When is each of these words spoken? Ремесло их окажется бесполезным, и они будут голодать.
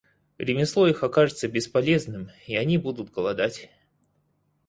Ремесло 0.39 0.87
их 0.87 1.03
окажется 1.03 1.47
бесполезным, 1.47 2.31
и 2.47 2.55
они 2.55 2.79
будут 2.79 3.11
голодать. 3.11 3.69